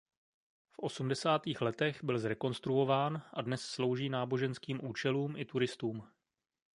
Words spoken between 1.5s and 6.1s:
letech byl zrekonstruován a dnes slouží náboženským účelům i turistům.